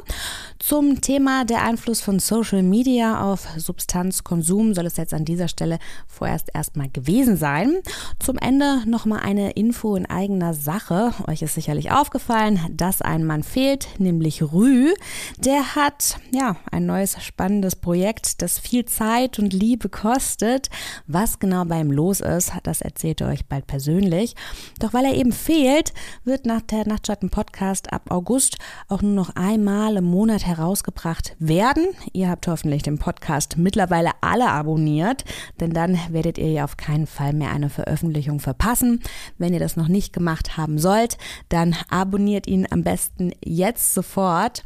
[0.59, 5.79] Zum Thema der Einfluss von Social Media auf Substanzkonsum soll es jetzt an dieser Stelle
[6.07, 7.75] vorerst erstmal gewesen sein.
[8.19, 11.13] Zum Ende noch mal eine Info in eigener Sache.
[11.27, 14.93] Euch ist sicherlich aufgefallen, dass ein Mann fehlt, nämlich Rü.
[15.38, 20.69] Der hat ja ein neues spannendes Projekt das viel Zeit und Liebe kostet.
[21.07, 24.36] Was genau bei ihm los ist, das erzählt er euch bald persönlich.
[24.80, 28.57] Doch weil er eben fehlt, wird nach der Nachtschatten-Podcast ab August
[28.88, 31.88] auch nur noch einmal im Monat herausgebracht werden.
[32.13, 35.23] Ihr habt hoffentlich den Podcast mittlerweile alle abonniert,
[35.59, 39.01] denn dann werdet ihr ja auf keinen Fall mehr eine Veröffentlichung verpassen.
[39.38, 41.17] Wenn ihr das noch nicht gemacht haben sollt,
[41.49, 44.63] dann abonniert ihn am besten jetzt sofort.